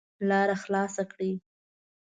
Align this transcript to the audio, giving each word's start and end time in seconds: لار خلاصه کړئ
لار 0.27 0.49
خلاصه 0.63 1.03
کړئ 1.11 1.31